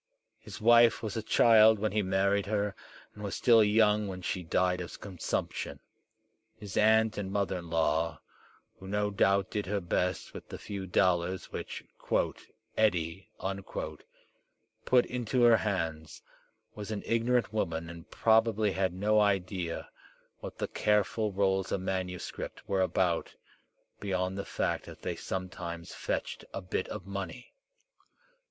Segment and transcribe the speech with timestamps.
[0.39, 2.73] His wife was a child when he married her,
[3.13, 5.79] and was still young when she died of consumption.
[6.55, 8.19] His aunt and mother in law,
[8.79, 11.83] who no doubt did her best with the few dollars which
[12.75, 13.29] "Eddie"
[14.87, 16.23] put into her hands,
[16.73, 19.87] was an ignorant woman and probably had no idea
[20.39, 23.35] what the careful rolls of manuscript were about,
[23.99, 27.53] beyond the fact that they sometimes fetched a bit of money.